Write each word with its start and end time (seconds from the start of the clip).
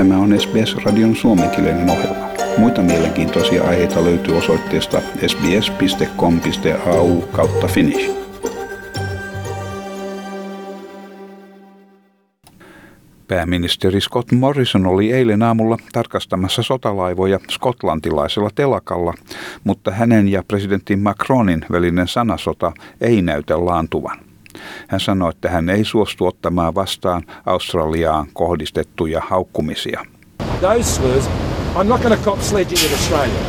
Tämä 0.00 0.18
on 0.18 0.40
SBS-radion 0.40 1.16
suomenkielinen 1.16 1.90
ohjelma. 1.90 2.28
Muita 2.58 2.82
mielenkiintoisia 2.82 3.64
aiheita 3.64 4.04
löytyy 4.04 4.36
osoitteesta 4.36 5.00
sbs.com.au 5.26 7.20
kautta 7.20 7.66
finnish. 7.66 8.10
Pääministeri 13.28 14.00
Scott 14.00 14.32
Morrison 14.32 14.86
oli 14.86 15.12
eilen 15.12 15.42
aamulla 15.42 15.76
tarkastamassa 15.92 16.62
sotalaivoja 16.62 17.40
skotlantilaisella 17.50 18.50
telakalla, 18.54 19.14
mutta 19.64 19.90
hänen 19.90 20.28
ja 20.28 20.42
presidentti 20.48 20.96
Macronin 20.96 21.64
välinen 21.72 22.08
sanasota 22.08 22.72
ei 23.00 23.22
näytä 23.22 23.64
laantuvan. 23.64 24.29
Hän 24.88 25.00
sanoi, 25.00 25.30
että 25.30 25.50
hän 25.50 25.68
ei 25.68 25.84
suostu 25.84 26.26
ottamaan 26.26 26.74
vastaan 26.74 27.22
Australiaan 27.46 28.26
kohdistettuja 28.32 29.22
haukkumisia. 29.28 30.04
Those 30.60 30.82
slurs, 30.82 31.30
I'm 31.76 31.88
not 31.88 32.02
going 32.02 32.18
to 32.18 32.30
cop 32.30 32.40
sledging 32.40 32.86
in 32.86 32.92
Australia. 32.92 33.40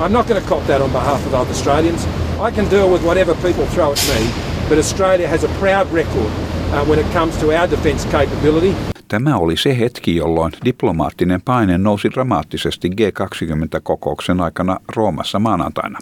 I'm 0.00 0.12
not 0.12 0.26
going 0.26 0.42
to 0.42 0.48
cop 0.48 0.66
that 0.66 0.80
on 0.80 0.90
behalf 0.90 1.26
of 1.26 1.34
other 1.34 1.50
Australians. 1.50 2.06
I 2.40 2.50
can 2.50 2.70
deal 2.70 2.88
with 2.88 3.02
whatever 3.02 3.34
people 3.34 3.66
throw 3.66 3.92
at 3.92 4.08
me, 4.08 4.30
but 4.68 4.78
Australia 4.78 5.28
has 5.28 5.44
a 5.44 5.48
proud 5.48 5.92
record 5.92 6.32
uh, 6.72 6.84
when 6.86 6.98
it 6.98 7.12
comes 7.12 7.36
to 7.40 7.52
our 7.52 7.68
defence 7.70 8.04
capability. 8.10 8.74
Tämä 9.10 9.36
oli 9.36 9.56
se 9.56 9.78
hetki, 9.78 10.16
jolloin 10.16 10.52
diplomaattinen 10.64 11.42
paine 11.42 11.78
nousi 11.78 12.10
dramaattisesti 12.10 12.88
G20-kokouksen 12.88 14.40
aikana 14.40 14.76
Roomassa 14.96 15.38
maanantaina. 15.38 15.98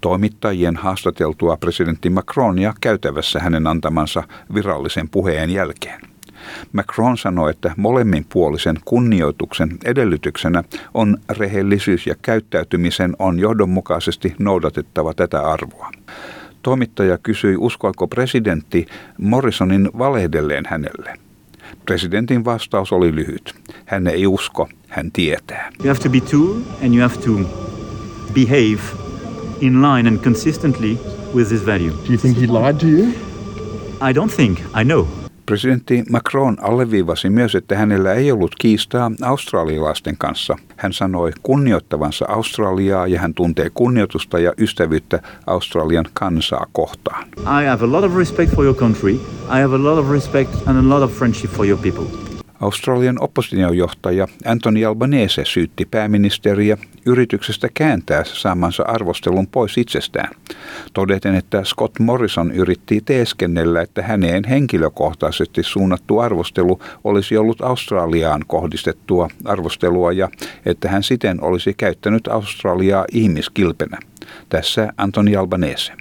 Toimittajien 0.00 0.76
haastateltua 0.76 1.56
presidentti 1.56 2.10
Macronia 2.10 2.74
käytävässä 2.80 3.40
hänen 3.40 3.66
antamansa 3.66 4.22
virallisen 4.54 5.08
puheen 5.08 5.50
jälkeen. 5.50 6.00
Macron 6.72 7.18
sanoi, 7.18 7.50
että 7.50 7.74
molemminpuolisen 7.76 8.76
kunnioituksen 8.84 9.78
edellytyksenä 9.84 10.64
on 10.94 11.18
rehellisyys 11.30 12.06
ja 12.06 12.14
käyttäytymisen 12.22 13.16
on 13.18 13.38
johdonmukaisesti 13.38 14.34
noudatettava 14.38 15.14
tätä 15.14 15.40
arvoa. 15.40 15.90
Toimittaja 16.62 17.18
kysyi, 17.18 17.56
uskoiko 17.58 18.08
presidentti 18.08 18.86
Morrisonin 19.18 19.90
valehdelleen 19.98 20.64
hänelle. 20.68 21.21
Presidentin 21.86 22.44
vastaus 22.44 22.92
oli 22.92 23.14
lyhyt. 23.14 23.54
Hän 23.86 24.06
ei 24.06 24.26
usko, 24.26 24.68
hän 24.88 25.12
tietää. 25.12 25.70
You 25.84 25.88
have 25.88 26.00
to 26.02 26.10
be 26.10 26.20
true 26.20 26.56
and 26.84 26.94
you 26.94 27.08
have 27.08 27.16
to 27.16 27.32
behave 28.34 28.80
in 29.60 29.82
line 29.82 30.08
and 30.08 30.18
consistently 30.18 30.98
with 31.34 31.48
this 31.48 31.66
value. 31.66 31.90
Do 31.90 32.12
you 32.12 32.18
think 32.18 32.36
he 32.38 32.46
lied 32.46 32.76
to 32.80 32.86
you? 32.86 33.06
I 34.10 34.12
don't 34.14 34.36
think, 34.36 34.58
I 34.58 34.84
know. 34.84 35.21
Presidentti 35.52 36.04
Macron 36.10 36.56
alleviivasi 36.60 37.30
myös, 37.30 37.54
että 37.54 37.76
hänellä 37.76 38.12
ei 38.12 38.32
ollut 38.32 38.54
kiistaa 38.58 39.10
australialaisten 39.22 40.16
kanssa. 40.18 40.56
Hän 40.76 40.92
sanoi 40.92 41.32
kunnioittavansa 41.42 42.24
Australiaa 42.28 43.06
ja 43.06 43.20
hän 43.20 43.34
tuntee 43.34 43.70
kunnioitusta 43.74 44.38
ja 44.38 44.52
ystävyyttä 44.58 45.22
Australian 45.46 46.04
kansaa 46.12 46.66
kohtaan. 46.72 47.28
I 47.38 47.66
have 47.66 47.84
a 47.84 47.92
lot 47.92 48.04
of 48.04 48.16
respect 48.16 48.54
for 48.54 48.64
your 48.64 48.76
country. 48.76 49.12
I 49.56 49.60
have 49.60 49.74
a 49.76 49.82
lot 49.82 49.98
of 49.98 50.10
respect 50.10 50.68
and 50.68 50.78
a 50.78 50.94
lot 50.94 51.02
of 51.02 51.18
friendship 51.18 51.50
for 51.50 51.66
your 51.66 51.80
people. 51.82 52.31
Australian 52.62 53.16
oppositiojohtaja 53.20 54.28
Anthony 54.44 54.84
Albanese 54.84 55.44
syytti 55.44 55.84
pääministeriä 55.90 56.78
yrityksestä 57.06 57.68
kääntää 57.74 58.24
saamansa 58.24 58.82
arvostelun 58.82 59.46
pois 59.46 59.78
itsestään. 59.78 60.30
Todeten, 60.92 61.34
että 61.34 61.64
Scott 61.64 61.98
Morrison 61.98 62.52
yritti 62.52 63.00
teeskennellä, 63.04 63.82
että 63.82 64.02
häneen 64.02 64.44
henkilökohtaisesti 64.44 65.62
suunnattu 65.62 66.18
arvostelu 66.18 66.80
olisi 67.04 67.36
ollut 67.36 67.60
Australiaan 67.60 68.44
kohdistettua 68.46 69.28
arvostelua 69.44 70.12
ja 70.12 70.28
että 70.66 70.88
hän 70.88 71.02
siten 71.02 71.44
olisi 71.44 71.74
käyttänyt 71.74 72.28
Australiaa 72.28 73.04
ihmiskilpenä. 73.12 73.98
Tässä 74.48 74.92
Anthony 74.96 75.36
Albanese. 75.36 75.92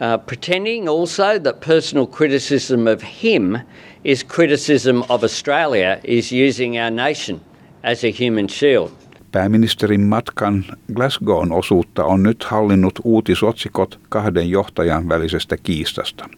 Uh, 0.00 0.16
pretending 0.26 0.88
also 0.88 1.38
that 1.38 1.60
personal 1.60 2.06
criticism 2.06 2.86
of 2.86 3.02
him 3.02 3.58
is 4.04 4.24
criticism 4.24 5.02
of 5.08 5.24
Australia 5.24 5.98
is 6.04 6.32
using 6.32 6.78
our 6.78 6.90
nation 6.90 7.40
as 7.82 8.04
a 8.04 8.10
human 8.20 8.48
shield. 8.48 8.90
Pääministerin 9.32 10.00
matkan 10.00 10.64
Glasgown 10.94 11.52
osuutta 11.52 12.04
on 12.04 12.22
nyt 12.22 12.44
hallinnut 12.44 12.94
uutisotsikot 13.04 14.00
kahden 14.08 14.50
johtajan 14.50 15.08
välisestä 15.08 15.56
kiistasta. 15.56 16.28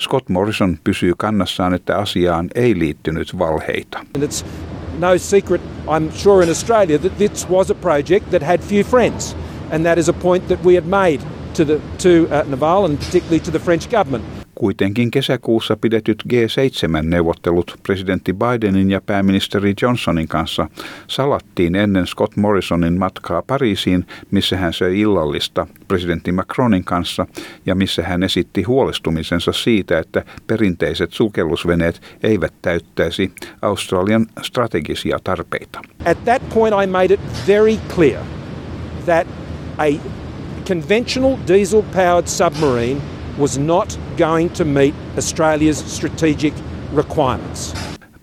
Scott 0.00 0.28
Morrison 0.28 0.78
pysyy 0.84 1.12
kannassaan, 1.16 1.74
että 1.74 1.98
asiaan 1.98 2.48
ei 2.54 2.78
liittynyt 2.78 3.38
valheita. 3.38 3.98
And 3.98 4.24
it's 4.24 4.44
no 4.98 5.18
secret, 5.18 5.60
I'm 5.86 6.12
sure 6.14 6.44
in 6.44 6.50
Australia, 6.50 6.98
that 6.98 7.18
this 7.18 7.48
was 7.50 7.70
a 7.70 7.74
project 7.74 8.30
that 8.30 8.42
had 8.42 8.60
few 8.60 8.84
friends. 8.84 9.36
And 9.70 9.84
that 9.84 9.98
is 9.98 10.08
a 10.08 10.12
point 10.12 10.48
that 10.48 10.64
we 10.64 10.74
had 10.74 10.84
made 10.84 11.39
to, 11.60 11.64
the, 11.64 11.80
to 11.98 12.28
uh, 12.30 12.50
Naval 12.50 12.84
and 12.84 12.98
particularly 12.98 13.40
to 13.40 13.50
the 13.50 13.58
French 13.58 13.90
government. 13.90 14.24
Kuitenkin 14.54 15.10
kesäkuussa 15.10 15.76
pidetyt 15.76 16.22
G7-neuvottelut 16.28 17.78
presidentti 17.82 18.32
Bidenin 18.32 18.90
ja 18.90 19.00
pääministeri 19.00 19.74
Johnsonin 19.82 20.28
kanssa 20.28 20.68
salattiin 21.06 21.74
ennen 21.74 22.06
Scott 22.06 22.36
Morrisonin 22.36 22.98
matkaa 22.98 23.42
Pariisiin, 23.42 24.06
missä 24.30 24.56
hän 24.56 24.72
söi 24.72 25.00
illallista 25.00 25.66
presidentti 25.88 26.32
Macronin 26.32 26.84
kanssa 26.84 27.26
ja 27.66 27.74
missä 27.74 28.02
hän 28.02 28.22
esitti 28.22 28.62
huolestumisensa 28.62 29.52
siitä, 29.52 29.98
että 29.98 30.24
perinteiset 30.46 31.12
sukellusveneet 31.12 32.00
eivät 32.22 32.52
täyttäisi 32.62 33.32
Australian 33.62 34.26
strategisia 34.42 35.18
tarpeita. 35.24 35.80
At 36.04 36.24
that 36.24 36.42
point 36.54 36.74
I 36.84 36.86
made 36.86 37.14
it 37.14 37.20
very 37.46 37.76
clear 37.94 38.22
that 39.06 39.26
a 39.78 40.19
conventional 40.68 41.36
diesel-powered 41.48 42.28
submarine 42.28 43.00
was 43.38 43.58
not 43.58 43.98
going 44.18 44.52
to 44.52 44.64
meet 44.64 44.94
Australia's 45.16 45.96
strategic 45.96 46.54
requirements. 46.96 47.74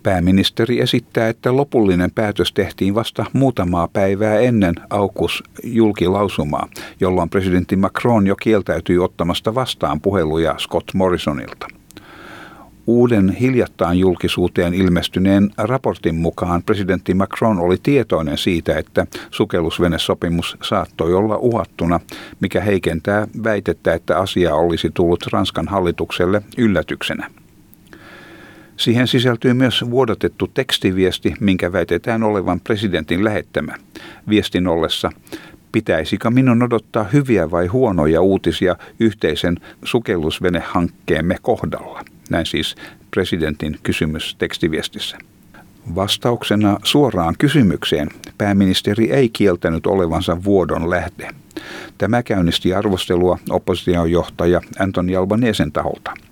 Pääministeri 0.04 0.80
esittää, 0.82 1.30
että 1.30 1.56
lopullinen 1.58 2.12
päätös 2.12 2.54
tehtiin 2.54 2.96
vasta 2.96 3.26
muutamaa 3.34 3.88
päivää 3.88 4.40
ennen 4.40 4.74
aukus 4.90 5.44
julkilausumaa, 5.64 6.68
jolloin 7.00 7.30
presidentti 7.30 7.76
Macron 7.76 8.28
jo 8.28 8.36
kieltäytyi 8.36 8.98
ottamasta 8.98 9.56
vastaan 9.56 10.02
puheluja 10.02 10.56
Scott 10.58 10.94
Morrisonilta. 10.94 11.68
Uuden 12.88 13.30
hiljattain 13.30 14.00
julkisuuteen 14.00 14.74
ilmestyneen 14.74 15.50
raportin 15.58 16.16
mukaan 16.16 16.64
presidentti 16.64 17.14
Macron 17.14 17.60
oli 17.60 17.78
tietoinen 17.84 18.38
siitä, 18.38 18.78
että 18.78 19.08
sukellusvenesopimus 19.32 20.58
saattoi 20.64 21.14
olla 21.14 21.38
uhattuna, 21.38 22.00
mikä 22.40 22.62
heikentää 22.62 23.28
väitettä, 23.44 23.94
että 23.94 24.20
asia 24.20 24.56
olisi 24.56 24.92
tullut 24.94 25.28
Ranskan 25.32 25.68
hallitukselle 25.68 26.42
yllätyksenä. 26.58 27.32
Siihen 28.78 29.08
sisältyy 29.08 29.54
myös 29.54 29.86
vuodatettu 29.90 30.48
tekstiviesti, 30.54 31.34
minkä 31.40 31.72
väitetään 31.72 32.24
olevan 32.24 32.60
presidentin 32.60 33.24
lähettämä. 33.24 33.76
Viestin 34.30 34.68
ollessa 34.68 35.12
Pitäisikö 35.72 36.32
minun 36.32 36.64
odottaa 36.64 37.04
hyviä 37.04 37.52
vai 37.52 37.68
huonoja 37.68 38.22
uutisia 38.22 38.76
yhteisen 39.00 39.58
sukellusvenehankkeemme 39.84 41.36
kohdalla? 41.42 42.17
Näin 42.30 42.46
siis 42.46 42.76
presidentin 43.12 43.80
kysymys 43.84 44.36
tekstiviestissä. 44.36 45.18
Vastauksena 45.96 46.80
suoraan 46.84 47.36
kysymykseen 47.38 48.10
pääministeri 48.38 49.12
ei 49.12 49.30
kieltänyt 49.30 49.88
olevansa 49.88 50.44
vuodon 50.44 50.90
lähde. 50.90 51.30
Tämä 51.98 52.24
käynnisti 52.24 52.74
arvostelua 52.74 53.40
oppositiojohtaja 53.50 54.62
Antoni 54.80 55.16
Albanesen 55.16 55.72
taholta– 55.72 56.14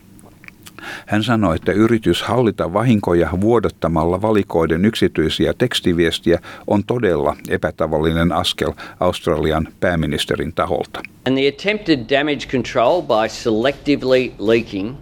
hän 1.06 1.24
sanoi, 1.24 1.56
että 1.56 1.72
yritys 1.72 2.24
hallita 2.24 2.74
vahinkoja 2.74 3.30
vuodattamalla 3.42 4.22
valikoiden 4.22 4.86
yksityisiä 4.86 5.54
tekstiviestiä 5.58 6.40
on 6.68 6.84
todella 6.84 7.36
epätavallinen 7.50 8.32
askel 8.32 8.72
Australian 9.00 9.68
pääministerin 9.80 10.54
taholta. 10.54 11.00
And 11.28 11.38
the 11.38 11.48
attempted 11.48 12.00
damage 12.20 12.48
control 12.48 13.02
by 13.02 13.30
selectively 13.30 14.32
leaking 14.40 14.96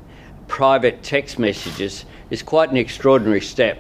private 0.58 0.98
text 1.02 1.40
messages 1.40 2.08
is 2.32 2.44
quite 2.44 2.72
an 2.72 2.78
extraordinary 2.78 3.42
step 3.42 3.78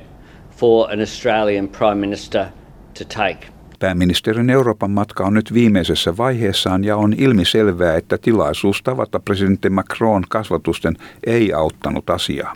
for 0.58 0.92
an 0.92 1.00
Australian 1.00 1.68
Prime 1.68 2.00
Minister 2.00 2.46
to 2.94 3.06
take. 3.06 3.48
Pääministerin 3.80 4.50
Euroopan 4.50 4.92
matka 4.92 5.24
on 5.24 5.34
nyt 5.34 5.54
viimeisessä 5.54 6.18
vaiheessaan 6.18 6.84
ja 6.84 6.98
on 6.98 7.14
ilmiselvää, 7.18 7.96
että 7.96 8.18
tilaisuus 8.18 8.82
tavata 8.84 9.20
presidentti 9.20 9.70
Macron 9.70 10.24
kasvatusten 10.30 10.96
ei 11.26 11.54
auttanut 11.54 12.10
asiaa. 12.10 12.56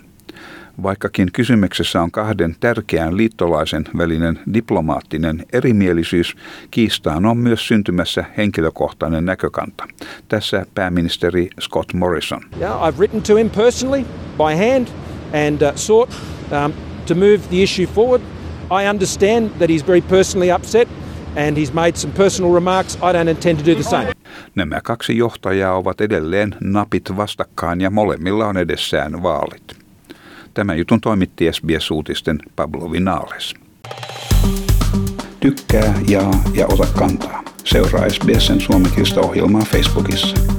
Vaikkakin 0.84 1.30
kysymyksessä 1.34 2.02
on 2.02 2.12
kahden 2.12 2.56
tärkeän 2.60 3.18
liittolaisen 3.18 3.84
välinen 3.98 4.40
diplomaattinen 4.54 5.46
erimielisyys, 5.54 6.36
kiistaan 6.72 7.26
on 7.26 7.38
myös 7.38 7.68
syntymässä 7.68 8.26
henkilökohtainen 8.38 9.26
näkökanta. 9.26 9.88
Tässä 10.28 10.66
pääministeri 10.76 11.50
Scott 11.62 11.94
Morrison. 11.94 12.42
Yeah, 12.60 12.90
I've 12.90 12.98
written 12.98 13.22
to 13.22 13.36
him 13.36 13.50
personally 13.50 14.06
by 14.38 14.68
hand 14.68 14.88
and 15.48 15.62
uh, 15.62 15.76
sought 15.76 16.14
um, 16.52 16.74
to 17.08 17.16
move 17.16 17.40
the 17.50 17.64
issue 17.64 17.86
forward 17.86 18.22
I 18.70 18.86
understand 18.90 19.50
that 19.60 19.70
he's 19.70 19.82
very 19.82 20.02
personally 20.02 20.52
upset 20.52 20.88
and 21.38 21.58
he's 21.58 21.74
made 21.74 21.98
some 21.98 22.14
personal 22.14 22.52
remarks. 22.52 22.98
I 23.02 23.14
don't 23.14 23.30
intend 23.30 23.60
to 23.60 23.66
do 23.66 23.76
the 23.76 23.84
same. 23.84 24.12
Nämä 24.56 24.82
kaksi 24.84 25.18
johtajaa 25.18 25.78
ovat 25.78 26.02
edelleen 26.02 26.56
napit 26.64 27.18
vastakkain 27.18 27.82
ja 27.82 27.90
molemmilla 27.90 28.48
on 28.48 28.58
edessään 28.58 29.24
vaalit. 29.24 29.77
Tämän 30.58 30.78
jutun 30.78 31.02
toimitti 31.02 31.54
SBS-uutisten 31.54 32.40
Pablo 32.56 32.92
Vinales. 32.92 33.54
Tykkää, 35.40 36.02
jaa 36.08 36.44
ja 36.54 36.68
ota 36.68 36.88
kantaa. 37.00 37.44
Seuraa 37.64 38.10
SBSn 38.10 38.60
suomenkielistä 38.60 39.20
ohjelmaa 39.20 39.62
Facebookissa. 39.62 40.57